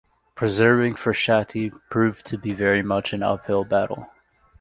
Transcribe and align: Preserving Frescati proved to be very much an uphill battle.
Preserving 0.33 0.95
Frescati 0.95 1.71
proved 1.91 2.25
to 2.25 2.35
be 2.39 2.53
very 2.53 2.81
much 2.81 3.13
an 3.13 3.21
uphill 3.21 3.63
battle. 3.63 4.09